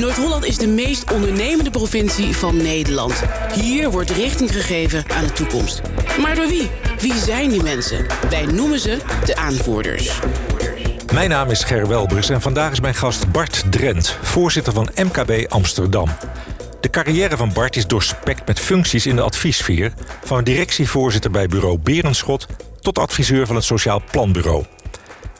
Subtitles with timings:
[0.00, 3.22] Noord-Holland is de meest ondernemende provincie van Nederland.
[3.54, 5.80] Hier wordt richting gegeven aan de toekomst.
[6.20, 6.70] Maar door wie?
[6.98, 8.06] Wie zijn die mensen?
[8.30, 10.20] Wij noemen ze de aanvoerders.
[11.12, 15.46] Mijn naam is Ger Welbers en vandaag is mijn gast Bart Drent, voorzitter van MKB
[15.48, 16.08] Amsterdam.
[16.80, 19.92] De carrière van Bart is doorspekt met functies in de adviessfeer,
[20.24, 22.46] van directievoorzitter bij bureau Berenschot
[22.80, 24.64] tot adviseur van het Sociaal Planbureau.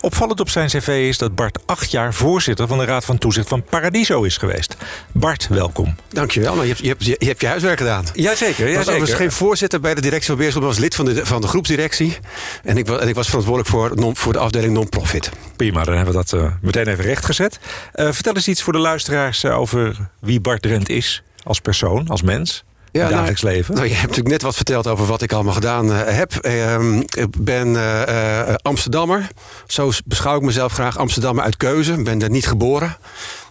[0.02, 3.48] Opvallend op zijn cv is dat Bart acht jaar voorzitter van de Raad van Toezicht
[3.48, 4.76] van Paradiso is geweest.
[5.12, 5.94] Bart, welkom.
[6.08, 8.04] Dankjewel, maar je hebt je, hebt, je, hebt je huiswerk gedaan.
[8.14, 11.04] Jazeker, Ik was overigens geen voorzitter bij de directie van Beerschot, maar was lid van
[11.04, 12.18] de, van de groepsdirectie.
[12.64, 15.30] En ik, was, en ik was verantwoordelijk voor, non, voor de afdeling non-profit.
[15.56, 17.58] Prima, dan hebben we dat uh, meteen even rechtgezet.
[17.94, 22.08] Uh, vertel eens iets voor de luisteraars uh, over wie Bart Drent is als persoon,
[22.08, 23.74] als mens ja, dagelijks nou, leven?
[23.74, 26.32] Nou, je hebt natuurlijk net wat verteld over wat ik allemaal gedaan uh, heb.
[26.42, 29.28] Uh, ik ben uh, Amsterdammer.
[29.66, 30.98] Zo beschouw ik mezelf graag.
[30.98, 31.92] Amsterdammer uit keuze.
[31.92, 32.96] Ik ben er niet geboren.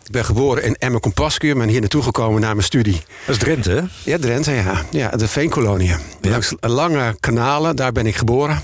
[0.06, 1.58] Ik ben geboren in Emmen Compascuur.
[1.58, 3.02] ben hier naartoe gekomen na mijn studie.
[3.26, 3.82] Dat is Drenthe, hè?
[4.12, 4.86] Ja, Drenthe, ja.
[4.92, 5.88] ja de Veenkolonie.
[5.88, 6.00] Ja.
[6.22, 8.62] Langs lange kanalen, daar ben ik geboren.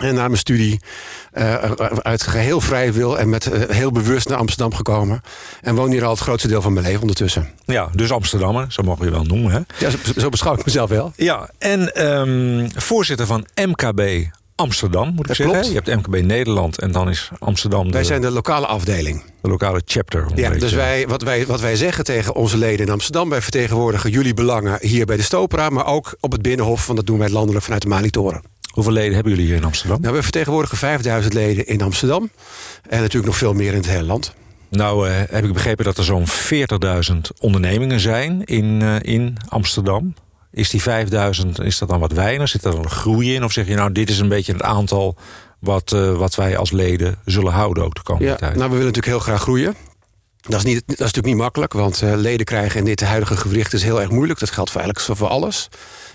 [0.00, 0.80] En na mijn studie
[1.34, 1.54] uh,
[2.02, 5.22] uit geheel vrij wil en met uh, heel bewust naar Amsterdam gekomen.
[5.60, 7.48] En woon hier al het grootste deel van mijn leven ondertussen.
[7.64, 9.52] Ja, dus Amsterdammer, zo mogen we je wel noemen.
[9.52, 9.86] Hè?
[9.86, 11.12] Ja, zo, zo beschouw ik mezelf wel.
[11.16, 15.54] Ja, en um, voorzitter van MKB Amsterdam, moet ik dat zeggen.
[15.54, 15.68] Klopt.
[15.68, 17.86] Je hebt MKB Nederland en dan is Amsterdam...
[17.86, 19.22] De, wij zijn de lokale afdeling.
[19.40, 20.26] De lokale chapter.
[20.34, 23.28] Ja, dus wij, wat, wij, wat wij zeggen tegen onze leden in Amsterdam...
[23.28, 25.68] wij vertegenwoordigen jullie belangen hier bij de Stopera...
[25.68, 28.51] maar ook op het Binnenhof, want dat doen wij landelijk vanuit de Malitoren.
[28.72, 30.00] Hoeveel leden hebben jullie hier in Amsterdam?
[30.00, 32.30] Nou, we vertegenwoordigen 5000 leden in Amsterdam.
[32.88, 34.34] En natuurlijk nog veel meer in het hele land.
[34.70, 40.14] Nou uh, heb ik begrepen dat er zo'n 40.000 ondernemingen zijn in, uh, in Amsterdam.
[40.50, 42.48] Is die 5000, is dat dan wat weinig?
[42.48, 43.44] Zit er dan een groei in?
[43.44, 45.16] Of zeg je nou, dit is een beetje het aantal
[45.58, 48.54] wat, uh, wat wij als leden zullen houden ook de komende ja, tijd?
[48.54, 49.74] Nou, we willen natuurlijk heel graag groeien.
[50.40, 53.72] Dat is, niet, dat is natuurlijk niet makkelijk, want leden krijgen in dit huidige gewricht
[53.72, 54.38] is heel erg moeilijk.
[54.38, 55.68] Dat geldt voor eigenlijk voor alles.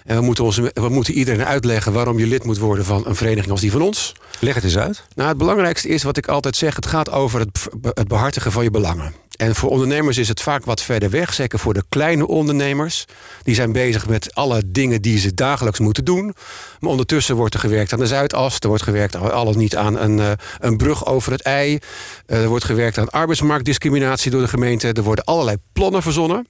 [0.07, 3.15] En we moeten, ons, we moeten iedereen uitleggen waarom je lid moet worden van een
[3.15, 4.13] vereniging als die van ons.
[4.39, 5.03] Leg het eens uit.
[5.15, 8.63] Nou, het belangrijkste is wat ik altijd zeg: het gaat over het, het behartigen van
[8.63, 9.13] je belangen.
[9.37, 11.33] En voor ondernemers is het vaak wat verder weg.
[11.33, 13.05] Zeker voor de kleine ondernemers.
[13.43, 16.33] Die zijn bezig met alle dingen die ze dagelijks moeten doen.
[16.79, 18.59] Maar ondertussen wordt er gewerkt aan de Zuidas.
[18.59, 21.79] Er wordt gewerkt alles niet aan een, uh, een brug over het ei.
[22.27, 24.93] Uh, er wordt gewerkt aan arbeidsmarktdiscriminatie door de gemeente.
[24.93, 26.47] Er worden allerlei plannen verzonnen.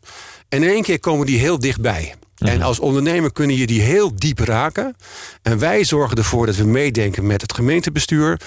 [0.50, 2.16] En in één keer komen die heel dichtbij.
[2.38, 2.47] Mm.
[2.47, 4.96] En als ondernemer kunnen je die heel diep raken.
[5.41, 8.41] En wij zorgen ervoor dat we meedenken met het gemeentebestuur.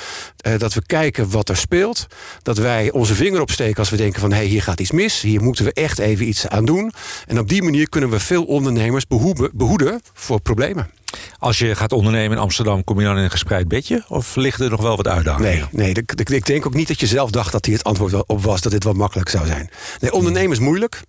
[0.47, 2.07] Uh, dat we kijken wat er speelt.
[2.43, 4.31] Dat wij onze vinger opsteken als we denken van...
[4.31, 5.21] hé, hey, hier gaat iets mis.
[5.21, 6.93] Hier moeten we echt even iets aan doen.
[7.27, 9.07] En op die manier kunnen we veel ondernemers
[9.55, 10.91] behoeden voor problemen.
[11.39, 14.05] Als je gaat ondernemen in Amsterdam, kom je dan in een gespreid bedje?
[14.09, 15.69] Of liggen er nog wel wat uitdagingen?
[15.73, 18.43] Nee, nee ik denk ook niet dat je zelf dacht dat hier het antwoord op
[18.43, 18.61] was...
[18.61, 19.71] dat dit wat makkelijk zou zijn.
[20.01, 21.01] Nee, ondernemen is moeilijk.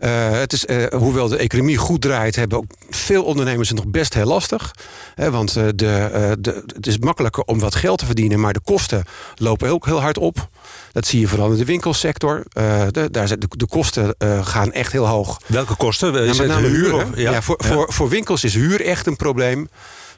[0.00, 2.36] Uh, het is, uh, hoewel de economie goed draait...
[2.36, 4.74] hebben ook veel ondernemers het nog best heel lastig.
[5.14, 8.40] Hè, want uh, de, de, het is makkelijker om wat geld te verdienen...
[8.40, 9.04] maar de kosten
[9.34, 10.48] lopen ook heel hard op.
[10.94, 12.42] Dat zie je vooral in de winkelsector.
[12.90, 15.40] de, daar zijn de, de kosten gaan echt heel hoog.
[15.46, 16.14] Welke kosten?
[16.14, 16.94] Is met name huur.
[16.94, 17.72] Of, ja, ja, voor, ja.
[17.72, 19.68] Voor, voor winkels is huur echt een probleem.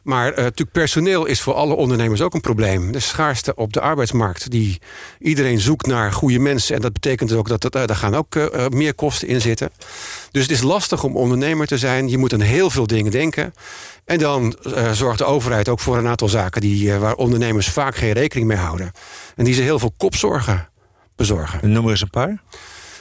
[0.06, 2.92] Maar uh, natuurlijk personeel is voor alle ondernemers ook een probleem.
[2.92, 4.50] De schaarste op de arbeidsmarkt.
[4.50, 4.80] Die
[5.18, 6.74] iedereen zoekt naar goede mensen.
[6.74, 9.70] En dat betekent ook dat, dat uh, daar gaan ook uh, meer kosten in zitten.
[10.30, 12.08] Dus het is lastig om ondernemer te zijn.
[12.08, 13.54] Je moet aan heel veel dingen denken.
[14.04, 14.56] En dan
[14.92, 16.60] zorgt de overheid ook voor een aantal zaken...
[16.60, 18.92] Die, waar ondernemers vaak geen rekening mee houden.
[19.36, 20.68] En die ze heel veel kopzorgen
[21.16, 21.70] bezorgen.
[21.70, 22.42] Noem er eens een paar.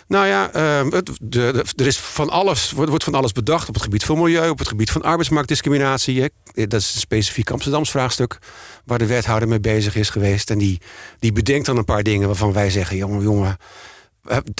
[0.08, 3.74] Nou ja, uh, de, de, er is van alles, wordt, wordt van alles bedacht op
[3.74, 6.22] het gebied van milieu, op het gebied van arbeidsmarktdiscriminatie.
[6.22, 6.28] Hè.
[6.68, 8.38] Dat is een specifiek Amsterdams vraagstuk
[8.86, 10.50] waar de wethouder mee bezig is geweest.
[10.50, 10.82] En die,
[11.20, 13.58] die bedenkt dan een paar dingen waarvan wij zeggen: jongen, jongen.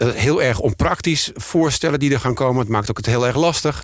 [0.04, 2.60] Heel erg onpraktisch voorstellen die er gaan komen.
[2.60, 3.84] Het maakt ook het heel erg lastig.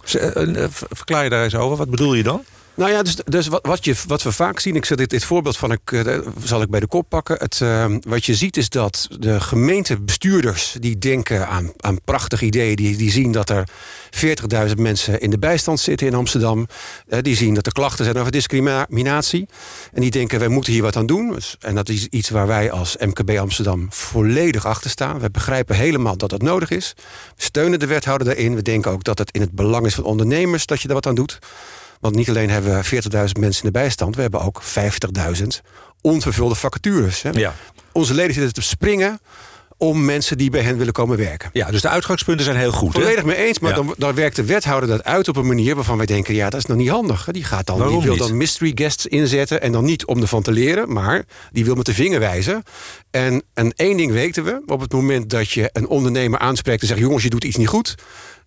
[0.90, 1.78] Verklaar je daar eens over.
[1.78, 2.44] Wat bedoel je dan?
[2.74, 5.58] Nou ja, dus, dus wat, je, wat we vaak zien, ik zal dit, dit voorbeeld
[5.58, 7.38] van ik, uh, zal ik bij de kop pakken.
[7.40, 12.75] Het, uh, wat je ziet is dat de gemeentebestuurders die denken aan, aan prachtige ideeën,
[12.75, 13.69] die, die zien dat er
[14.68, 16.68] 40.000 mensen in de bijstand zitten in Amsterdam.
[17.07, 19.48] Uh, die zien dat er klachten zijn over discriminatie.
[19.94, 21.34] En die denken, wij moeten hier wat aan doen.
[21.34, 25.19] Dus, en dat is iets waar wij als MKB Amsterdam volledig achter staan.
[25.19, 26.94] We begrijpen helemaal dat dat nodig is.
[27.36, 28.56] We steunen de wethouder daarin.
[28.56, 31.07] We denken ook dat het in het belang is van ondernemers dat je er wat
[31.07, 31.40] aan doet.
[32.01, 34.15] Want niet alleen hebben we 40.000 mensen in de bijstand...
[34.15, 35.48] we hebben ook 50.000
[36.01, 37.21] onvervulde vacatures.
[37.21, 37.30] Hè?
[37.30, 37.56] Ja.
[37.92, 39.19] Onze leden zitten te springen
[39.77, 41.50] om mensen die bij hen willen komen werken.
[41.53, 42.92] Ja, dus de uitgangspunten zijn heel goed.
[42.92, 43.75] Volledig mee eens, maar Ja.
[43.75, 46.59] dan, dan werkt de wethouder dat uit op een manier waarvan wij denken: ja, dat
[46.59, 47.27] is nog niet handig.
[47.31, 48.27] Die, gaat dan, Waarom die wil niet?
[48.27, 51.86] dan mystery guests inzetten en dan niet om ervan te leren, maar die wil met
[51.86, 52.63] de vinger wijzen.
[53.12, 56.88] En, en één ding weten we: op het moment dat je een ondernemer aanspreekt en
[56.88, 57.95] zegt: jongens, je doet iets niet goed.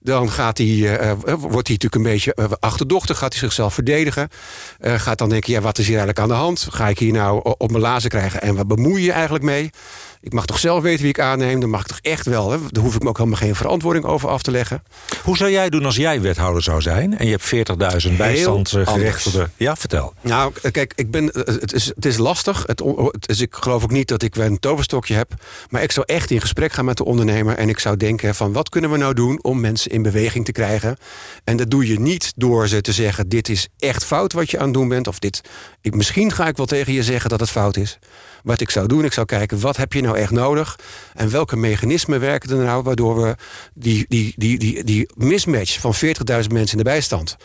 [0.05, 3.75] Dan gaat hij, eh, eh, wordt hij natuurlijk een beetje eh, achterdochtig, gaat hij zichzelf
[3.75, 4.29] verdedigen.
[4.81, 6.67] Gaat dan denken, ja, wat is hier eigenlijk aan de hand?
[6.71, 9.71] Ga ik hier nou op mijn lazen krijgen en wat bemoei je eigenlijk mee?
[10.25, 11.61] Ik mag toch zelf weten wie ik aanneem?
[11.61, 12.59] Dan mag ik toch echt wel, hè?
[12.71, 14.83] daar hoef ik me ook helemaal geen verantwoording over af te leggen.
[15.23, 17.19] Hoe zou jij doen als jij wethouder zou zijn?
[17.19, 19.53] En je hebt 40.000 bijstandsgerechtigden.
[19.57, 20.15] Ja, vertel.
[20.21, 22.65] Nou, kijk, ik ben, het, is, het is lastig.
[22.67, 22.83] Het
[23.27, 25.33] is, ik geloof ook niet dat ik een toverstokje heb.
[25.69, 27.57] Maar ik zou echt in gesprek gaan met de ondernemer.
[27.57, 30.53] En ik zou denken van wat kunnen we nou doen om mensen in beweging te
[30.53, 30.97] krijgen.
[31.45, 34.59] En dat doe je niet door ze te zeggen dit is echt fout wat je
[34.59, 35.07] aan het doen bent.
[35.07, 35.41] Of dit,
[35.81, 37.99] ik, misschien ga ik wel tegen je zeggen dat het fout is.
[38.45, 40.79] Wat ik zou doen, ik zou kijken wat heb je nou echt nodig.
[41.15, 43.37] En welke mechanismen werken er nou waardoor we
[43.75, 47.37] die, die, die, die, die mismatch van 40.000 mensen in de bijstand.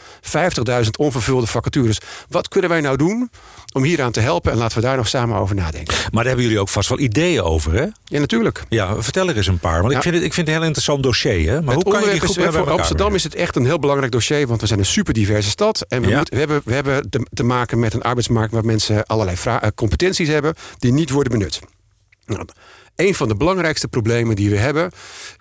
[0.81, 1.97] 50.000 onvervulde vacatures.
[2.29, 3.29] Wat kunnen wij nou doen
[3.73, 4.51] om hieraan te helpen?
[4.51, 5.93] En laten we daar nog samen over nadenken.
[5.97, 7.85] Maar daar hebben jullie ook vast wel ideeën over, hè?
[8.03, 8.63] Ja, natuurlijk.
[8.69, 9.81] Ja, vertel er eens een paar.
[9.81, 11.61] Want ik, vind het, ik vind het een heel interessant dossier, hè?
[11.61, 14.11] Maar hoe kan je die is, bij voor Amsterdam is het echt een heel belangrijk
[14.11, 15.85] dossier, want we zijn een super diverse stad.
[15.87, 16.15] En we, Ja.
[16.15, 19.57] moeten- we hebben, we hebben te, te maken met een arbeidsmarkt waar mensen allerlei eh,
[19.75, 21.59] competenties hebben die niet worden benut.
[22.25, 22.45] Nou,
[22.95, 24.91] een van de belangrijkste problemen die we hebben,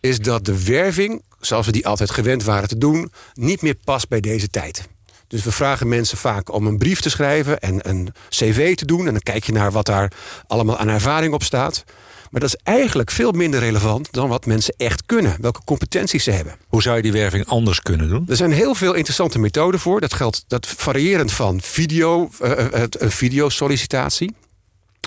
[0.00, 4.08] is dat de werving, zoals we die altijd gewend waren te doen, niet meer past
[4.08, 4.88] bij deze tijd.
[5.26, 9.06] Dus we vragen mensen vaak om een brief te schrijven en een cv te doen.
[9.06, 10.12] En dan kijk je naar wat daar
[10.46, 11.84] allemaal aan ervaring op staat.
[12.30, 15.36] Maar dat is eigenlijk veel minder relevant dan wat mensen echt kunnen.
[15.40, 16.56] Welke competenties ze hebben.
[16.68, 18.24] Hoe zou je die werving anders kunnen doen?
[18.28, 20.00] Er zijn heel veel interessante methoden voor.
[20.00, 24.34] Dat geldt dat variërend van video, een videosollicitatie.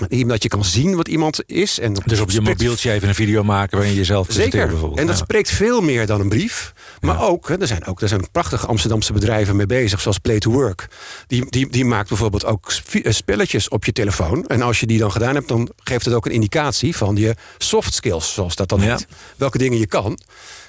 [0.08, 1.78] Dat je kan zien wat iemand is.
[1.78, 4.68] En Dus op je mobieltje even een video maken waarin je jezelf presenteert Zeker.
[4.70, 5.00] bijvoorbeeld.
[5.00, 5.22] En dat Ja.
[5.24, 6.72] spreekt veel meer dan een brief.
[7.00, 7.20] Maar Ja.
[7.22, 10.88] ook, er zijn ook, er zijn prachtige Amsterdamse bedrijven mee bezig, zoals Play to Work.
[11.26, 12.72] Die, die, die maakt bijvoorbeeld ook
[13.02, 14.46] eh, spelletjes op je telefoon.
[14.46, 17.34] En als je die dan gedaan hebt, dan geeft het ook een indicatie van je
[17.58, 18.90] soft skills, zoals dat dan Ja.
[18.96, 19.06] heet.
[19.36, 20.18] Welke dingen je kan.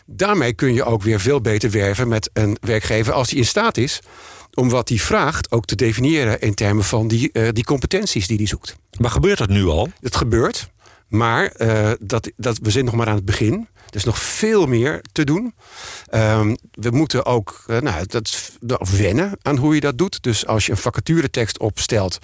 [0.05, 3.77] Daarmee kun je ook weer veel beter werven met een werkgever als die in staat
[3.77, 3.99] is
[4.53, 8.37] om wat hij vraagt ook te definiëren in termen van die, eh, die competenties die
[8.37, 8.75] hij zoekt.
[8.99, 9.89] Maar gebeurt dat nu al?
[10.01, 10.69] Het gebeurt,
[11.07, 13.67] maar eh, dat, dat, we zijn nog maar aan het begin.
[13.89, 15.53] Er is nog veel meer te doen.
[16.09, 18.51] Ehm, we moeten ook eh, nou, dat,
[18.97, 20.23] wennen aan hoe je dat doet.
[20.23, 22.19] Dus als je een vacaturetekst opstelt,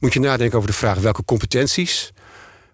[0.00, 2.12] moet je nadenken over de vraag welke competenties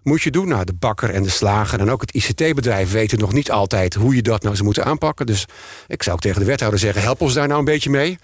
[0.03, 0.47] moet je doen.
[0.47, 4.15] Nou, de bakker en de slager en ook het ICT-bedrijf weten nog niet altijd hoe
[4.15, 5.25] je dat nou zou moeten aanpakken.
[5.25, 5.45] Dus
[5.87, 8.17] ik zou ook tegen de wethouder zeggen: help ons daar nou een beetje mee.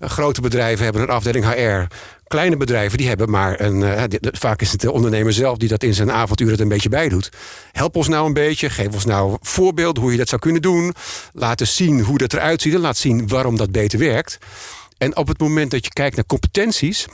[0.00, 1.94] Eh, grote bedrijven hebben een afdeling HR.
[2.26, 3.82] Kleine bedrijven die hebben maar een.
[3.82, 6.88] eh, vaak is het de ondernemer zelf die dat in zijn avontuur het een beetje
[6.88, 7.30] bij doet.
[7.72, 8.70] Help ons nou een beetje.
[8.70, 10.94] Geef ons nou voorbeelden hoe je dat zou kunnen doen.
[11.32, 12.74] Laat eens zien hoe dat eruit ziet.
[12.74, 14.38] En laat zien waarom dat beter werkt.
[14.98, 17.06] En op het moment dat je kijkt naar competenties.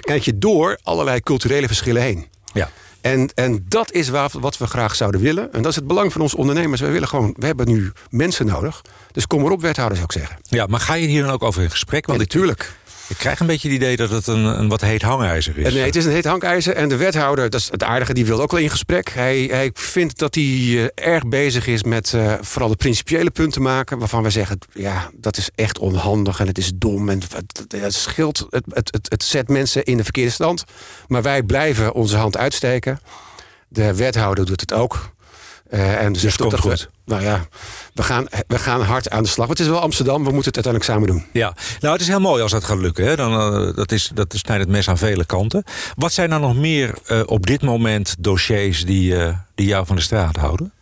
[0.00, 2.26] kijk je door allerlei culturele verschillen heen.
[2.52, 2.70] Ja.
[3.00, 5.52] En, en dat is waar, wat we graag zouden willen.
[5.52, 6.80] En dat is het belang van onze ondernemers.
[6.80, 8.82] We willen gewoon, we hebben nu mensen nodig.
[9.12, 10.38] Dus kom erop, wethouder, zou ik zeggen.
[10.42, 12.06] ja, maar ga je hier dan ook over in gesprek?
[12.06, 12.72] Want Ja, natuurlijk.
[13.10, 15.66] Ik krijg een beetje het idee dat het een, een wat heet hangijzer is.
[15.66, 16.74] En nee, het is een heet hangijzer.
[16.74, 19.10] En de wethouder, dat is het aardige, die wil ook wel in gesprek.
[19.10, 23.62] Hij, hij vindt dat hij eh, erg bezig is met eh, vooral de principiële punten
[23.62, 23.98] maken.
[23.98, 27.08] Waarvan wij zeggen, ja, dat is echt onhandig en het is dom.
[27.08, 30.64] En het, het scheelt, het, het, het zet mensen in de verkeerde stand.
[31.06, 33.00] Maar wij blijven onze hand uitsteken.
[33.68, 35.10] De wethouder doet het ook.
[35.70, 36.88] Eh, en zegt ook komt dat goed.
[37.04, 37.46] We, nou ja,
[37.94, 39.48] we gaan, we gaan hard aan de slag.
[39.48, 41.26] Het is wel Amsterdam, we moeten het uiteindelijk samen doen.
[41.32, 43.04] Ja, nou het is heel mooi als dat gaat lukken.
[43.04, 43.16] Hè?
[43.16, 45.64] Dan, eh, dat, is, dat snijdt het mes aan vele kanten.
[45.96, 49.14] Wat zijn nou nog meer eh, op dit moment dossiers die,
[49.54, 50.72] die jou van de straat houden?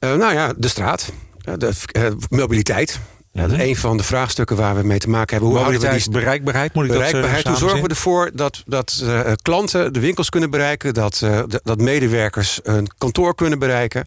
[0.00, 1.12] Nou ja, de straat.
[1.56, 3.00] De mobiliteit.
[3.36, 5.48] Ja, dat is een van de vraagstukken waar we mee te maken hebben.
[5.48, 7.44] Hoe houden we die bereikbaarheid, moet ik dat bereikbaarheid?
[7.44, 11.42] eh, Hoe zorgen we ervoor dat, dat eh, klanten de winkels kunnen bereiken, dat, eh,
[11.62, 14.06] dat medewerkers een kantoor kunnen bereiken?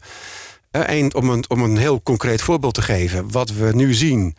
[0.72, 4.36] En om een, om een heel concreet voorbeeld te geven, wat we nu zien,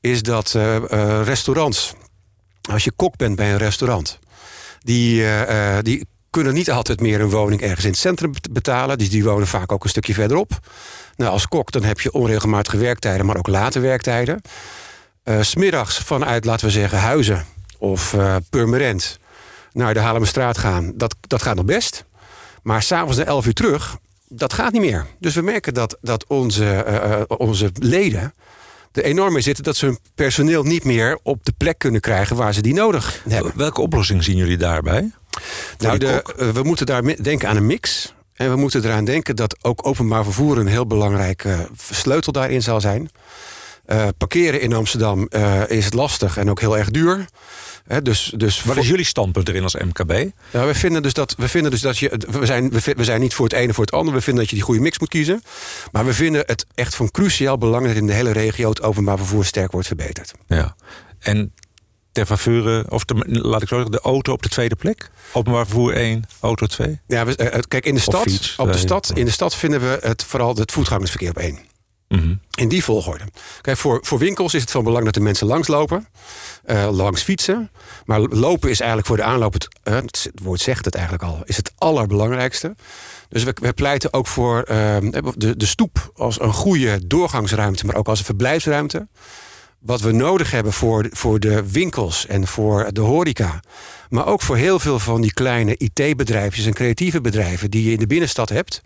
[0.00, 0.56] is dat
[1.24, 1.94] restaurants,
[2.70, 4.18] als je kok bent bij een restaurant,
[4.80, 5.24] die,
[5.82, 8.98] die kunnen niet altijd meer een woning ergens in het centrum bet- betalen.
[8.98, 10.50] Dus die wonen vaak ook een stukje verderop.
[11.16, 14.40] Nou, als kok dan heb je onregelmatige werktijden, maar ook late werktijden.
[15.24, 17.44] S smiddags vanuit, laten we zeggen, Huizen
[17.78, 19.18] of eh Purmerend
[19.72, 22.04] naar de Haarlemmerstraat gaan, dat, dat gaat nog best.
[22.62, 25.06] Maar s'avonds na 11 uur terug, dat gaat niet meer.
[25.18, 28.34] Dus we merken dat, dat onze, eh, onze leden
[28.92, 32.36] er enorm mee zitten dat ze hun personeel niet meer op de plek kunnen krijgen
[32.36, 33.52] waar ze die nodig hebben.
[33.56, 35.10] Welke oplossing zien jullie daarbij?
[35.78, 36.22] Nou, de,
[36.54, 38.14] we moeten daar denken aan een mix.
[38.34, 42.80] En we moeten eraan denken dat ook openbaar vervoer een heel belangrijke sleutel daarin zal
[42.80, 43.10] zijn.
[43.86, 47.24] Uh, parkeren in Amsterdam uh, is lastig en ook heel erg duur.
[47.86, 50.30] He, dus, dus Wat is jullie standpunt erin als MKB?
[50.50, 52.20] Ja, we, vinden dus dat, we vinden dus dat je.
[52.30, 54.16] We zijn, we, zijn niet voor het ene voor het andere.
[54.16, 55.42] We vinden dat je die goede mix moet kiezen.
[55.92, 59.18] Maar we vinden het echt van cruciaal belang dat in de hele regio het openbaar
[59.18, 60.32] vervoer sterk wordt verbeterd.
[60.46, 60.76] Ja.
[61.18, 61.52] En
[62.14, 65.10] ter faveur, of laat ik zo zeggen, de auto op de tweede plek?
[65.32, 67.00] Openbaar vervoer 1, auto 2?
[67.06, 69.80] Ja, we, uh, kijk, in de stad, fiets, op de stad, in de stad vinden
[69.80, 71.58] we het vooral het voetgangersverkeer op 1.
[72.08, 73.24] Mm In die volgorde.
[73.60, 76.08] Kijk, voor, voor winkels is het van belang dat de mensen langslopen,
[76.66, 77.70] uh, langs fietsen.
[78.04, 81.42] Maar lopen is eigenlijk voor de aanloop, het, uh, het woord zegt het eigenlijk al,
[81.44, 82.74] is het allerbelangrijkste.
[83.28, 84.96] Dus we, we pleiten ook voor uh,
[85.36, 89.08] de, de stoep als een goede doorgangsruimte, maar ook als een verblijfsruimte
[89.84, 93.60] wat we nodig hebben voor, voor de winkels en voor de horeca.
[94.08, 97.98] Maar ook voor heel veel van die kleine IT-bedrijfjes en creatieve bedrijven die je in
[97.98, 98.82] de binnenstad hebt.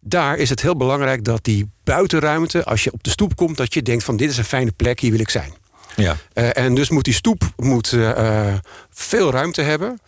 [0.00, 3.74] Daar is het heel belangrijk dat die buitenruimte, als je op de stoep komt, dat
[3.74, 5.52] je denkt van dit is een fijne plek, hier wil ik zijn.
[5.96, 6.16] Ja.
[6.34, 8.54] Uh, en dus moet die stoep moet, uh,
[8.90, 10.00] veel ruimte hebben.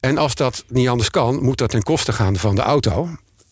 [0.00, 3.08] En als dat niet anders kan, moet dat ten koste gaan van de auto.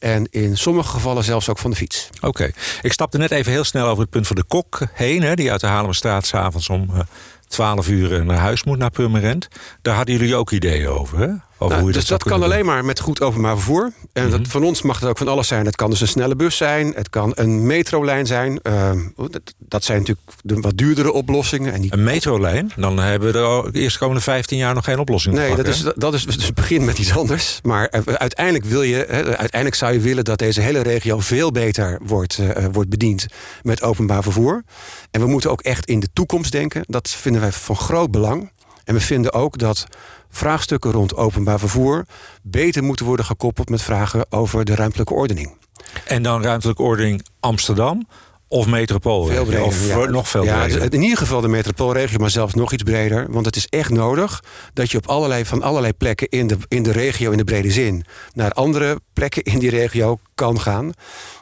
[0.06, 2.08] En in sommige gevallen zelfs ook van de fiets.
[2.20, 2.50] Oké.
[2.82, 5.22] Ik stapte net even heel snel over het punt van de kok heen.
[5.22, 7.00] Hè, die uit de Haarlemmerstraat s'avonds om uh,
[7.48, 9.48] 12 uur naar huis moet, naar Purmerend.
[9.82, 11.28] Daar hadden jullie ook ideeën over, hè?
[11.58, 13.92] Nou, dus dat, kan alleen maar met goed openbaar vervoer.
[14.12, 14.48] En dat, mhm.
[14.48, 15.66] van ons mag het ook van alles zijn.
[15.66, 16.92] Het kan dus een snelle bus zijn.
[16.94, 18.60] Het kan een metrolijn zijn.
[18.62, 21.72] Uh, dat, dat, zijn natuurlijk de wat duurdere oplossingen.
[21.72, 21.92] En die...
[21.92, 22.72] Een metrolijn?
[22.76, 25.84] Dan hebben we er de eerste komende 15 jaar nog geen oplossing Nee, dat, is,
[25.96, 27.60] dat is dus begin met iets anders.
[27.62, 31.52] Maar uh, uiteindelijk, wil je, uh, uiteindelijk zou je willen dat deze hele regio veel
[31.52, 33.26] beter wordt, eh, wordt bediend
[33.62, 34.62] met openbaar vervoer.
[35.10, 36.84] En we moeten ook echt in de toekomst denken.
[36.86, 38.50] Dat vinden wij van groot belang.
[38.84, 39.86] En we vinden ook dat
[40.30, 42.06] vraagstukken rond openbaar vervoer
[42.42, 45.56] beter moeten worden gekoppeld met vragen over de ruimtelijke ordening.
[46.04, 48.06] En dan ruimtelijke ordening Amsterdam
[48.48, 49.24] of metropool?
[49.24, 50.92] Veel breder, of nog veel ja, breder?
[50.92, 53.26] In ieder geval de metropoolregio, maar zelfs nog iets breder.
[53.30, 54.42] Want het is echt nodig
[54.72, 57.70] dat je op allerlei, van allerlei plekken in de, in de regio, in de brede
[57.70, 60.92] zin, naar andere plekken in die regio kan gaan.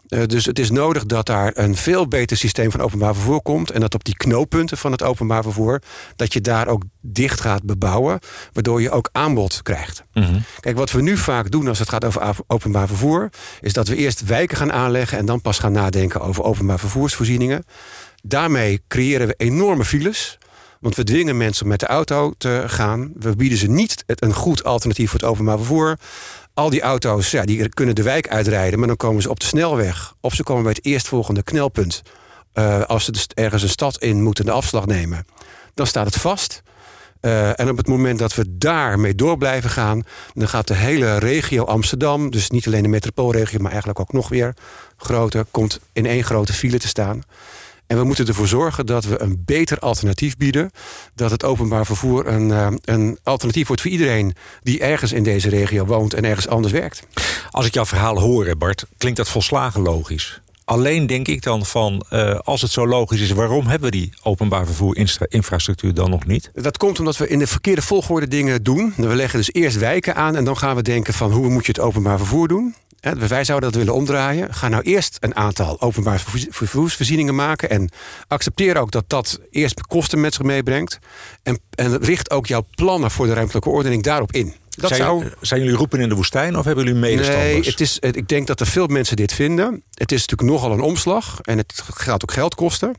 [0.08, 3.70] Eh, dus het is nodig dat daar een veel beter systeem van openbaar vervoer komt.
[3.70, 5.82] En dat op die knooppunten van het openbaar vervoer,
[6.16, 8.18] dat je daar ook dicht gaat bebouwen.
[8.52, 10.04] Waardoor je ook aanbod krijgt.
[10.12, 10.38] Mhm.
[10.60, 13.96] Kijk, wat we nu vaak doen als het gaat over openbaar vervoer, is dat we
[13.96, 17.64] eerst wijken gaan aanleggen en dan pas gaan nadenken over openbaar vervoersvoorzieningen.
[18.22, 20.38] Daarmee creëren we enorme files.
[20.80, 23.12] Want we dwingen mensen om met de auto te gaan.
[23.18, 25.96] We bieden ze niet een goed alternatief voor het openbaar vervoer.
[26.54, 29.46] Al die auto's ja, die kunnen de wijk uitrijden, maar dan komen ze op de
[29.46, 30.14] snelweg.
[30.20, 32.02] Of ze komen bij het eerstvolgende knelpunt.
[32.54, 35.26] Uh, als ze dus ergens een stad in moeten de afslag nemen.
[35.74, 36.62] Dan staat het vast.
[37.20, 40.02] Uh, en op het moment dat we daarmee door blijven gaan...
[40.34, 42.30] dan gaat de hele regio Amsterdam...
[42.30, 44.54] dus niet alleen de metropoolregio, maar eigenlijk ook nog weer
[44.96, 45.44] groter...
[45.50, 47.22] komt in één grote file te staan.
[47.86, 50.70] En we moeten ervoor zorgen dat we een beter alternatief bieden.
[51.14, 54.34] Dat het openbaar vervoer een, uh, een alternatief wordt voor iedereen...
[54.62, 57.06] die ergens in deze regio woont en ergens anders werkt.
[57.50, 60.42] Als ik jouw verhaal hoor, Bart, klinkt dat volslagen logisch.
[60.64, 63.30] Alleen denk ik dan van, uh, als het zo logisch is...
[63.30, 64.96] waarom hebben we die openbaar vervoer
[65.28, 66.50] infrastructuur dan nog niet?
[66.54, 68.94] Dat komt omdat we in de verkeerde volgorde dingen doen.
[68.96, 71.32] We leggen dus eerst wijken aan en dan gaan we denken van...
[71.32, 72.74] hoe moet je het openbaar vervoer doen?
[73.12, 74.54] Wij zouden dat willen omdraaien.
[74.54, 76.18] Ga nou eerst een aantal openbare
[76.50, 77.70] vervoersvoorzieningen maken.
[77.70, 77.90] En
[78.28, 80.98] accepteer ook dat dat eerst kosten met zich meebrengt.
[81.42, 84.54] En, en richt ook jouw plannen voor de ruimtelijke ordening daarop in.
[84.76, 85.24] Dat zijn, zou...
[85.40, 87.52] zijn jullie roepen in de woestijn of hebben jullie medestanders?
[87.52, 89.82] Nee, het is, ik denk dat er veel mensen dit vinden.
[89.94, 91.40] Het is natuurlijk nogal een omslag.
[91.40, 92.94] En het gaat ook geld kosten.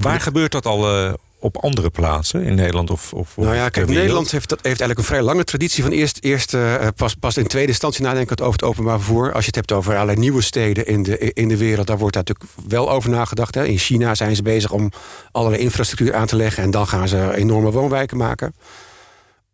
[0.00, 2.90] Waar gebeurt dat al uh, op andere plaatsen in Nederland?
[2.90, 5.92] Of, of nou ja, kijk, Nederland heeft, dat, heeft eigenlijk een vrij lange traditie van
[5.92, 9.32] eerst, eerst uh, pas, pas in tweede instantie nadenken over het openbaar vervoer.
[9.32, 12.14] Als je het hebt over allerlei nieuwe steden in de, in de wereld, daar wordt
[12.14, 13.54] daar natuurlijk wel over nagedacht.
[13.54, 13.64] Hè.
[13.64, 14.90] In China zijn ze bezig om
[15.32, 18.54] allerlei infrastructuur aan te leggen en dan gaan ze enorme woonwijken maken.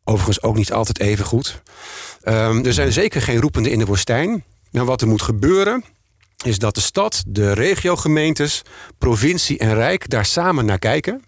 [0.04, 1.62] Overigens ook niet altijd even goed.
[2.24, 4.44] Um, er zijn zeker geen roependen in de woestijn.
[4.70, 5.84] Nou, wat er moet gebeuren,
[6.44, 8.62] is dat de stad, de regiogemeentes,
[8.98, 11.22] provincie en rijk daar samen naar kijken.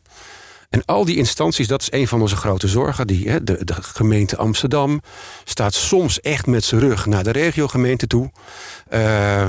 [0.70, 3.06] En al die instanties, dat is een van onze grote zorgen.
[3.06, 5.00] Die, hè, de, gemeente Amsterdam
[5.44, 8.30] staat soms echt met zijn rug naar de regiogemeente toe.
[8.92, 9.46] Uh,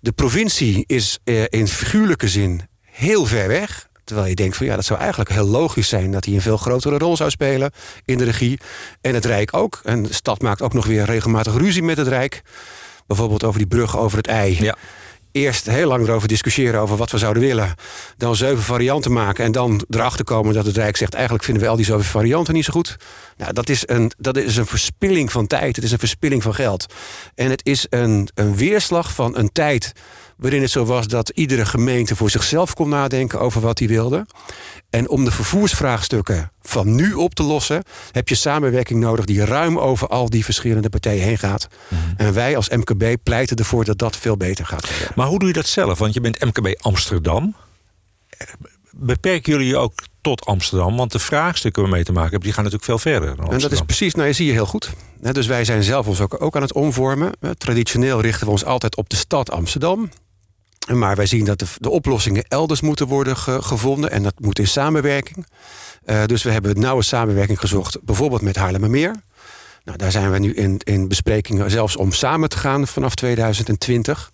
[0.00, 3.88] de provincie is uh, in figuurlijke zin heel ver weg.
[4.04, 6.56] Terwijl je denkt van ja, dat zou eigenlijk heel logisch zijn dat hij een veel
[6.56, 7.70] grotere rol zou spelen
[8.04, 8.60] in de regie.
[9.00, 9.80] En het Rijk ook.
[9.84, 12.42] En de stad maakt ook nog weer regelmatig ruzie met het Rijk.
[13.06, 14.56] Bijvoorbeeld over die brug over het ei.
[14.60, 14.76] Ja
[15.38, 17.74] eerst heel lang erover discussiëren over wat we zouden willen.
[18.16, 21.14] Dan zeven varianten maken en dan erachter komen dat het Rijk zegt...
[21.14, 22.96] eigenlijk vinden we al die zeven varianten niet zo goed.
[23.36, 25.76] Nou, dat is een, dat is een verspilling van tijd.
[25.76, 26.94] Het is een verspilling van geld.
[27.34, 29.92] En het is een, een weerslag van een tijd
[30.38, 34.26] waarin het zo was dat iedere gemeente voor zichzelf kon nadenken over wat hij wilde.
[34.90, 39.78] En om de vervoersvraagstukken van nu op te lossen, heb je samenwerking nodig die ruim
[39.78, 41.68] over al die verschillende partijen heen gaat.
[41.88, 42.00] Mhm.
[42.16, 44.90] En wij als MKB pleiten ervoor dat dat veel beter gaat.
[45.14, 45.98] Maar hoe doe je dat zelf?
[45.98, 47.54] Want je bent MKB Amsterdam.
[48.90, 50.96] Beperken jullie je ook tot Amsterdam?
[50.96, 53.36] Want de vraagstukken waarmee te maken hebben, die gaan natuurlijk veel verder.
[53.36, 54.92] Dan en dat is precies, nou je zie je heel goed.
[55.20, 57.32] Dus wij zijn zelf ons ook, ook aan het omvormen.
[57.58, 60.10] Traditioneel richten we ons altijd op de stad Amsterdam.
[60.92, 64.10] Maar wij zien dat de, de oplossingen elders moeten worden gevonden.
[64.10, 65.46] En dat moet in samenwerking.
[66.06, 68.02] Uh, dus we hebben nauwe samenwerking gezocht.
[68.02, 69.22] Bijvoorbeeld met Haarlemmermeer.
[69.84, 74.30] Nou, daar zijn we nu in, in besprekingen zelfs om samen te gaan vanaf 2020.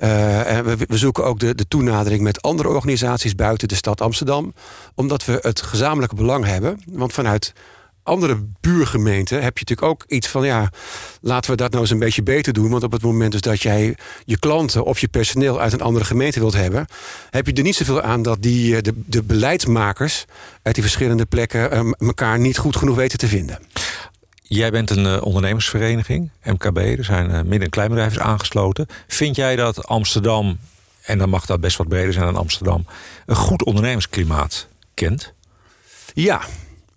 [0.00, 4.54] Uh, en we, zoeken ook de, de toenadering met andere organisaties buiten de stad Amsterdam.
[4.94, 6.80] Omdat we het gezamenlijke belang hebben.
[6.86, 7.52] Want vanuit
[8.06, 10.46] andere buurgemeenten heb je natuurlijk ook iets van...
[10.46, 10.70] ja,
[11.20, 12.70] laten we dat nou eens een beetje beter doen.
[12.70, 15.60] Want op het moment dus dat jij je klanten of je personeel...
[15.60, 16.86] uit een andere gemeente wilt hebben...
[17.30, 20.24] heb je er niet zoveel aan dat die, eh, de, beleidsmakers...
[20.62, 23.58] uit die verschillende plekken uh, elkaar niet goed genoeg weten te vinden.
[24.48, 26.76] Jij bent een uh, ondernemersvereniging, MKB.
[26.76, 28.86] Er zijn uh, midden- en kleinbedrijven aangesloten.
[29.06, 30.58] Vind jij dat Amsterdam,
[31.02, 32.86] en dan mag dat best wat breder zijn dan Amsterdam...
[33.26, 35.32] een goed ondernemersklimaat kent?
[36.14, 36.40] Ja,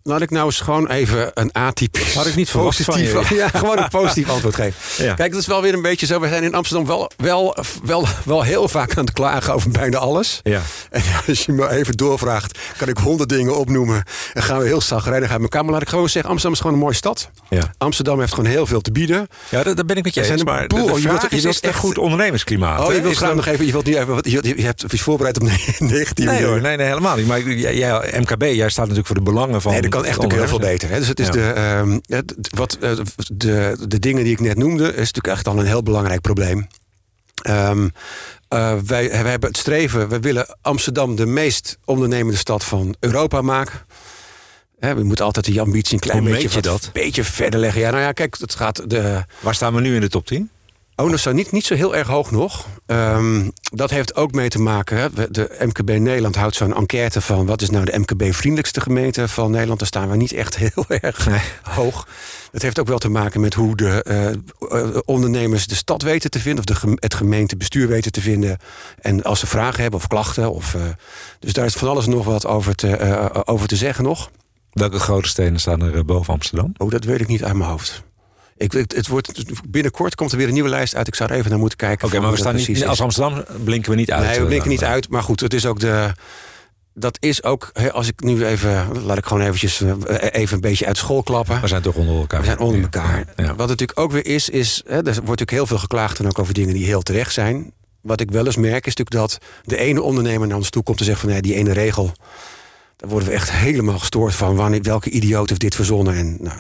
[0.09, 2.13] Laat ik nou eens gewoon even een atypisch...
[2.13, 3.21] Had ik niet verwacht van je.
[3.35, 5.05] Ja, gewoon een positief antwoord geven.
[5.05, 5.13] Ja.
[5.13, 6.19] Kijk, dat is wel weer een beetje zo.
[6.19, 9.97] We zijn in Amsterdam wel, wel, wel, wel heel vaak aan het klagen over bijna
[9.97, 10.39] alles.
[10.43, 10.61] Ja.
[10.89, 14.03] En als je me even doorvraagt, kan ik honderd dingen opnoemen.
[14.33, 15.63] En gaan we heel zagrijnig uit elkaar.
[15.63, 17.29] Maar laat ik gewoon zeggen, Amsterdam is gewoon een mooie stad.
[17.49, 17.73] Ja.
[17.77, 19.27] Amsterdam heeft gewoon heel veel te bieden.
[19.49, 20.43] Ja, daar ben ik met je eens.
[20.43, 22.87] Maar boel, de, de je wilt, je wilt echt goed ondernemersklimaat.
[22.87, 23.65] Oh, je wilt graag nog even...
[23.65, 25.43] Je, wilt niet even je, je hebt je voorbereid op
[25.79, 27.27] negatieve Nee hoor, nee, nee, helemaal niet.
[27.27, 29.71] Maar jij, MKB, jij staat natuurlijk voor de belangen van...
[29.71, 30.89] Nee, kan echt ook heel veel beter.
[30.89, 30.99] Hè?
[30.99, 32.91] Dus het is de, um, het, wat, uh,
[33.33, 36.67] de, de dingen die ik net noemde, is natuurlijk echt al een heel belangrijk probleem.
[37.49, 37.89] Um, uh,
[38.85, 43.79] wij, wij hebben het streven, we willen Amsterdam de meest ondernemende stad van Europa maken.
[44.79, 46.89] He, we moeten altijd die ambitie een klein Hoe beetje, je dat?
[46.93, 47.81] beetje verder leggen.
[47.81, 49.23] Ja, nou ja, kijk, het gaat de.
[49.39, 50.49] Waar staan we nu in de top 10?
[51.07, 52.65] Dat staat niet, niet zo heel erg hoog nog.
[52.85, 54.97] Um, dat heeft ook mee te maken.
[54.97, 55.31] Hè.
[55.31, 57.45] De MKB Nederland houdt zo'n enquête van...
[57.45, 59.79] wat is nou de MKB-vriendelijkste gemeente van Nederland.
[59.79, 61.39] Daar staan we niet echt heel erg nee.
[61.63, 62.07] hoog.
[62.51, 64.05] Dat heeft ook wel te maken met hoe de
[64.71, 66.65] uh, ondernemers de stad weten te vinden...
[66.67, 68.57] of de, het gemeentebestuur weten te vinden.
[68.99, 70.51] En als ze vragen hebben of klachten.
[70.51, 70.81] Of, uh,
[71.39, 74.31] dus daar is van alles nog wat over te, over te zeggen nog.
[74.71, 76.73] Welke grote stenen staan er boven Amsterdam?
[76.77, 78.03] Oh, dat weet ik niet uit mijn hoofd.
[78.59, 81.07] Ik, het wordt, binnenkort komt er weer een nieuwe lijst uit.
[81.07, 82.07] Ik zou er even naar moeten kijken.
[82.07, 84.27] Oké, maar we staan niet, als Amsterdam blinken we niet uit.
[84.29, 85.09] Nee, we blinken niet uit.
[85.09, 86.11] Maar goed, het is ook de...
[86.93, 89.83] Dat is ook, als ik nu even, laat ik gewoon eventjes
[90.31, 91.61] even een beetje uit school klappen.
[91.61, 92.39] We zijn toch onder elkaar.
[92.39, 93.25] We zijn onder elkaar.
[93.35, 93.55] Ja.
[93.55, 96.39] Wat natuurlijk ook weer is, is hè, er wordt natuurlijk heel veel geklaagd en ook
[96.39, 97.71] over dingen die heel terecht zijn.
[98.01, 100.99] Wat ik wel eens merk is natuurlijk dat de ene ondernemer naar ons toe komt
[100.99, 102.11] en zegt van ja, die ene regel,
[102.95, 104.55] daar worden we echt helemaal gestoord van.
[104.55, 106.13] Wanneer, welke idioot heeft dit verzonnen?
[106.13, 106.57] En nou,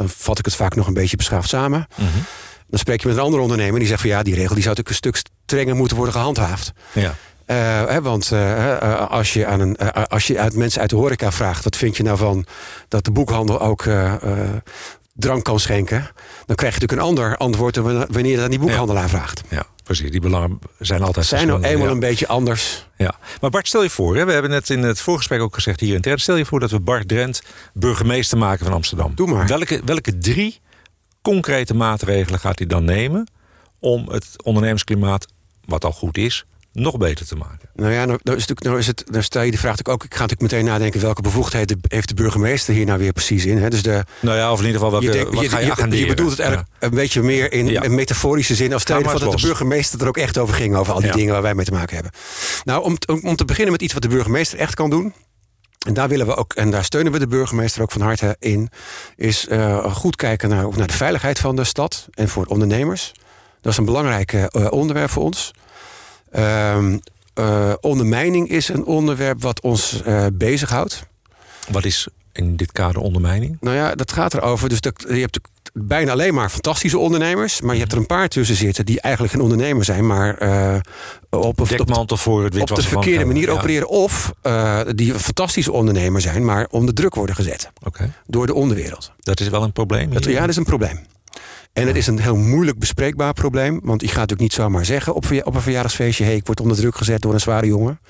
[0.00, 1.86] dan vat ik het vaak nog een beetje beschaafd samen.
[1.96, 2.24] Mm -hmm.
[2.68, 4.76] Dan spreek je met een andere ondernemer die zegt van ja, die regel die zou
[4.76, 6.72] natuurlijk een stuk strenger moeten worden gehandhaafd.
[6.92, 7.14] Ja.
[7.46, 7.56] Uh,
[7.88, 11.32] hè, want uh, als, je aan een, uh, als je uit mensen uit de horeca
[11.32, 12.46] vraagt, wat vind je nou van
[12.88, 13.88] dat de boekhandel ook
[15.14, 16.10] drank kan schenken,
[16.46, 19.08] dan krijg je natuurlijk een ander antwoord dan wanneer je dat aan die boekhandelaar ja.
[19.08, 19.42] vraagt.
[19.48, 20.10] Ja, precies.
[20.10, 21.92] Die belangen zijn altijd zijn nou eenmaal ja.
[21.92, 22.86] een beetje anders.
[22.96, 25.80] Ja, maar Bart, stel je voor, hè, we hebben net in het voorgesprek ook gezegd
[25.80, 27.42] hier intern, stel je voor dat we Bart Drent
[27.74, 29.14] burgemeester maken van Amsterdam.
[29.14, 29.46] Doe maar.
[29.46, 30.60] Welke, welke drie
[31.22, 33.30] concrete maatregelen gaat hij dan nemen
[33.78, 35.26] om het ondernemersklimaat,
[35.64, 37.68] wat al goed is, nog beter te maken?
[37.74, 40.04] Nou ja, nou, nou is het, nou is het, dan stel je de vraag ook.
[40.04, 43.58] Ik ga natuurlijk meteen nadenken welke bevoegdheden heeft de burgemeester hier nou weer precies in.
[43.58, 43.70] Hè?
[43.70, 45.98] Dus de, nou ja, of in ieder geval welke, je, wat je, ga je, je,
[45.98, 46.86] je bedoelt het eigenlijk ja.
[46.86, 47.84] een beetje meer in ja.
[47.84, 48.72] een metaforische zin.
[48.72, 50.76] Als stel je dat de burgemeester er ook echt over ging.
[50.76, 51.14] Over al die ja.
[51.14, 52.12] dingen waar wij mee te maken hebben.
[52.64, 55.14] Nou, om, om, om te beginnen met iets wat de burgemeester echt kan doen.
[55.86, 58.70] En daar willen we ook, en daar steunen we de burgemeester ook van harte in,
[59.16, 63.12] is uh, goed kijken naar, naar de veiligheid van de stad en voor ondernemers.
[63.60, 65.52] Dat is een belangrijk uh, onderwerp voor ons.
[66.36, 66.94] Uh,
[67.38, 71.06] uh, ondermijning is een onderwerp wat ons uh, bezighoudt.
[71.70, 73.56] Wat is in dit kader ondermijning?
[73.60, 74.68] Nou ja, dat gaat erover.
[74.68, 75.38] Dus dat, je hebt
[75.72, 77.60] bijna alleen maar fantastische ondernemers.
[77.60, 80.06] Maar je hebt er een paar tussen zitten die eigenlijk geen ondernemer zijn.
[80.06, 80.76] Maar uh,
[81.30, 83.52] op, Dekmantel voor het op de verkeerde manier ja.
[83.52, 83.88] opereren.
[83.88, 86.44] Of uh, die een fantastische ondernemer zijn.
[86.44, 87.70] Maar onder druk worden gezet.
[87.86, 88.12] Okay.
[88.26, 89.12] Door de onderwereld.
[89.18, 90.12] Dat is wel een probleem?
[90.12, 90.98] Dat, ja, dat is een probleem.
[91.72, 93.80] En het is een heel moeilijk bespreekbaar probleem.
[93.82, 96.24] Want ik ga natuurlijk niet zomaar zeggen op, op een verjaardagsfeestje...
[96.24, 98.00] hey, ik word onder druk gezet door een zware jongen.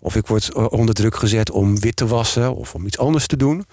[0.00, 2.54] Of ik word eh, onder druk gezet om wit te wassen...
[2.54, 3.64] of om iets anders te doen.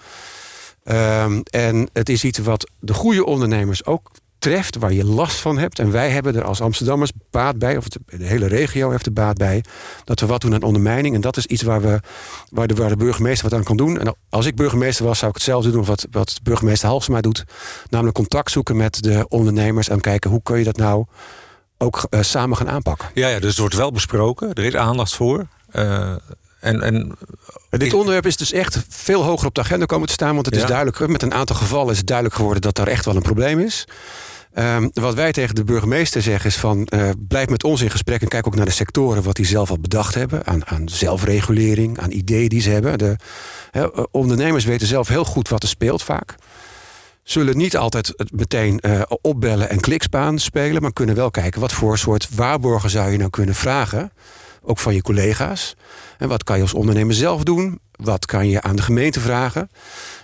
[0.84, 5.58] Um, en het is iets wat de goede ondernemers ook treft, waar je last van
[5.58, 5.78] hebt.
[5.78, 9.36] En wij hebben er als Amsterdammers baat bij, of de, hele regio heeft er baat
[9.36, 9.64] bij,
[10.04, 11.14] dat we wat doen aan ondermijning.
[11.14, 12.00] En dat is iets waar, we,
[12.50, 13.98] waar, de, waar de burgemeester wat aan kan doen.
[13.98, 17.44] En als ik burgemeester was, zou ik hetzelfde doen wat, wat burgemeester Halsema doet.
[17.88, 21.04] Namelijk contact zoeken met de ondernemers en kijken hoe kun je dat nou
[21.78, 23.08] ook uh, samen gaan aanpakken.
[23.14, 25.46] Ja, ja, dus het wordt wel besproken, er is aandacht voor.
[25.72, 26.14] Uh,
[26.66, 27.16] en, en
[27.70, 30.34] dit onderwerp is dus echt veel hoger op de agenda komen te staan.
[30.34, 33.04] Want het is duidelijk, met een aantal gevallen is het duidelijk geworden dat daar echt
[33.04, 33.86] wel een probleem is.
[34.58, 36.88] Um, wat wij tegen de burgemeester zeggen is van...
[36.94, 39.22] Uh, blijf met ons in gesprek en kijk ook naar de sectoren...
[39.22, 42.98] wat die zelf al bedacht hebben aan, aan zelfregulering, aan ideeën die ze hebben.
[42.98, 43.16] De
[44.10, 46.34] ondernemers weten zelf heel goed wat er speelt vaak.
[47.22, 50.82] Zullen niet altijd meteen uh, opbellen en klikspaan spelen...
[50.82, 54.12] maar kunnen wel kijken wat voor soort waarborgen zou je nou kunnen vragen...
[54.66, 55.74] ook van je collega's.
[56.18, 57.80] En wat kan je als ondernemer zelf doen?
[57.96, 59.70] Wat kan je aan de gemeente vragen?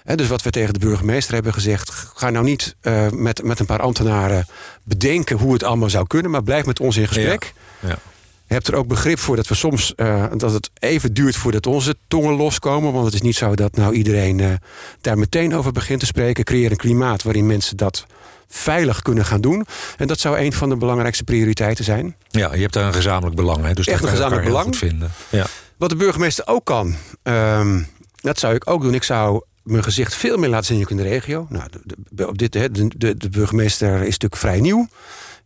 [0.05, 1.91] En dus wat we tegen de burgemeester hebben gezegd...
[2.15, 4.47] ga nou niet uh, met, met een paar ambtenaren
[4.83, 6.31] bedenken hoe het allemaal zou kunnen...
[6.31, 7.53] maar blijf met ons in gesprek.
[7.81, 7.99] Ja.
[8.47, 11.97] hebt er ook begrip voor dat we soms uh, dat het even duurt voordat onze
[12.09, 12.93] tongen loskomen.
[12.93, 14.53] Want het is niet zo dat nou iedereen uh,
[15.01, 16.45] daar meteen over begint te spreken.
[16.45, 18.07] Creëer een klimaat waarin mensen dat
[18.53, 19.67] veilig kunnen gaan doen.
[19.97, 22.17] En dat zou een van de belangrijkste prioriteiten zijn.
[22.29, 23.65] Ja, je hebt daar een gezamenlijk belang.
[23.65, 23.73] Hè?
[23.73, 24.77] Dus Echt een gezamenlijk belang.
[24.77, 25.11] Vinden.
[25.29, 25.47] Ja.
[25.77, 27.87] Wat de burgemeester ook kan, um,
[28.21, 28.95] dat zou ik ook doen.
[28.95, 31.47] Ik zou mijn gezicht veel meer laten zien in de regio.
[31.49, 31.69] Nou,
[32.11, 34.89] de, op dit, de, de, de, burgemeester is natuurlijk vrij nieuw.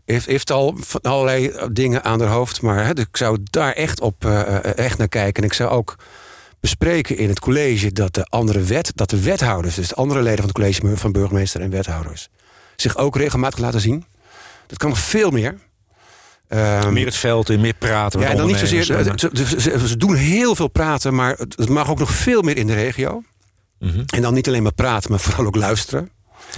[0.05, 2.63] Heeft, heeft al allerlei dingen aan haar hoofd.
[2.63, 5.43] Maar dus ik zou daar echt, op, uh, echt naar kijken.
[5.43, 5.97] En ik zou ook
[6.61, 10.39] bespreken in het college dat de andere wet, dat de wethouders, dus de andere leden
[10.39, 12.29] van het college van burgemeester en wethouders,
[12.77, 14.05] zich ook regelmatig laten zien.
[14.67, 15.55] Dat kan nog veel meer.
[16.49, 18.21] Um, meer het veld in, meer praten.
[18.21, 18.85] Ja, en dan niet zozeer.
[18.85, 22.75] Ze, ze, doen heel veel praten, maar het mag ook nog veel meer in de
[22.75, 23.23] regio.
[23.79, 24.03] Mm -hmm.
[24.07, 26.11] En dan niet alleen maar praten, maar vooral ook luisteren.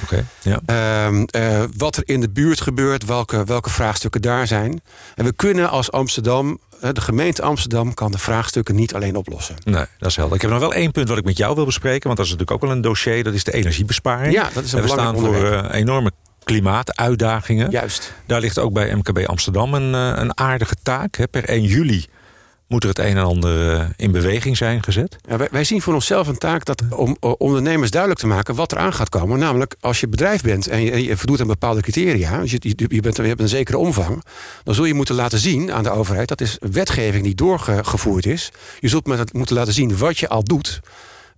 [0.02, 1.06] Okay, ja.
[1.06, 4.80] um, uh, wat er in de buurt gebeurt, welke, welke vraagstukken daar zijn.
[5.14, 6.58] En we kunnen als Amsterdam,
[6.92, 9.54] de gemeente Amsterdam, kan de vraagstukken niet alleen oplossen.
[9.64, 10.34] Nee, dat is helder.
[10.34, 12.32] Ik heb nog wel één punt wat ik met jou wil bespreken, want dat is
[12.32, 13.24] natuurlijk ook wel een dossier.
[13.24, 14.32] Dat is de energiebesparing.
[14.32, 16.12] Ja, dat is een en we staan voor uh, enorme
[16.44, 17.70] klimaatuitdagingen.
[17.70, 18.12] Juist.
[18.26, 21.16] Daar ligt ook bij MKB Amsterdam een, eh, een aardige taak.
[21.16, 21.28] Hè.
[21.28, 22.06] Per 1 juli
[22.68, 25.16] moet er het een en ander eh, in beweging zijn gezet?
[25.28, 28.78] Ja, wij, zien voor onszelf een taak dat om ondernemers duidelijk te maken wat er
[28.78, 29.38] aan gaat komen.
[29.38, 33.00] Namelijk, als je bedrijf bent en je, voldoet aan bepaalde criteria, dus je, je, je,
[33.00, 34.24] bent, je hebt een zekere omvang,
[34.64, 38.50] dan zul je moeten laten zien aan de overheid, dat is wetgeving die doorgevoerd is.
[38.80, 40.80] Je zult moeten laten zien wat je al doet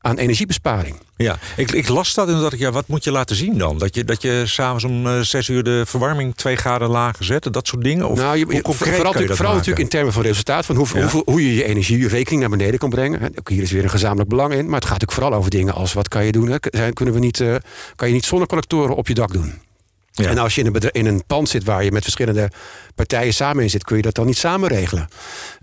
[0.00, 0.96] aan energiebesparing.
[1.16, 3.78] Ja, ik, ik las dat en dat ik, ja, wat moet je laten zien dan?
[3.78, 7.52] Dat je, dat je s'avonds om uh, zes uur de verwarming twee graden lager zet,
[7.52, 8.08] dat soort dingen?
[8.08, 11.08] Of nou, je, hoe vooral, natuurlijk, vooral natuurlijk in termen van resultaat, van hoe, ja.
[11.08, 13.32] hoe, hoe, je je energierekening naar beneden kan brengen.
[13.38, 15.74] Ook hier is weer een gezamenlijk belang in, maar het gaat natuurlijk vooral over dingen
[15.74, 16.48] als wat kan je doen?
[16.48, 16.92] Hè?
[16.92, 17.54] Kunnen we niet, uh,
[17.96, 19.68] kan je niet zonnecollectoren op je dak doen?
[20.12, 20.28] Ja.
[20.28, 22.50] En als je in een, in een pand zit waar je met verschillende
[22.94, 25.08] partijen samen in zit, kun je dat dan niet samen regelen?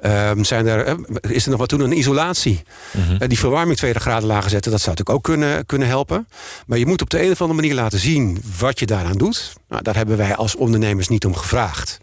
[0.06, 2.64] Um, zijn er, is er nog wat doen aan isolatie?
[2.92, 3.28] Mm -hmm.
[3.28, 6.28] die verwarming 2 graden lager zetten, dat zou natuurlijk ook kunnen, kunnen helpen.
[6.68, 9.54] Maar je moet op de een of andere manier laten zien wat je daaraan doet.
[9.70, 12.00] Nou, daar hebben wij als ondernemers niet om gevraagd.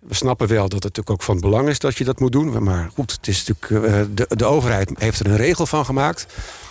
[0.00, 2.62] We snappen wel dat het natuurlijk ook van belang is dat je dat moet doen.
[2.62, 6.26] Maar goed, het is natuurlijk, uh, de, de overheid heeft er een regel van gemaakt.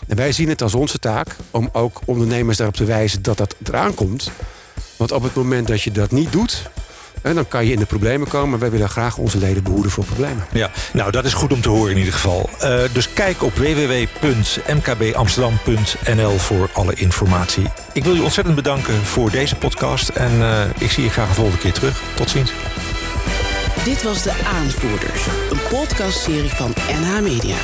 [0.07, 3.55] En wij zien het als onze taak om ook ondernemers daarop te wijzen dat dat
[3.63, 4.31] eraan komt.
[4.99, 6.69] Want op het moment dat je dat niet doet,
[7.21, 8.49] en dan kan je in de problemen komen.
[8.49, 10.45] Maar wij willen graag onze leden behoeden voor problemen.
[10.51, 12.49] Ja, nou dat is goed om te horen in ieder geval.
[12.63, 17.63] Uh, dus kijk op www.mkbamsterdam.nl voor alle informatie.
[17.93, 20.09] Ik wil je ontzettend bedanken voor deze podcast.
[20.09, 22.01] En uh, ik zie je graag een volgende keer terug.
[22.15, 22.51] Tot ziens.
[23.83, 25.25] Dit was De Aanvoerders.
[25.51, 27.55] Een podcastserie van NH Media.